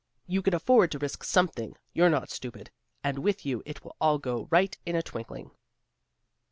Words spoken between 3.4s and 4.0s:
you it will